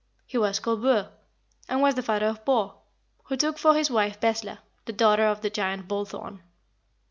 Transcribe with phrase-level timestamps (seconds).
[0.25, 1.11] He was called Bur,
[1.69, 2.73] and was the father of Bor,
[3.25, 6.41] who took for his wife Besla, the daughter of the giant Bolthorn.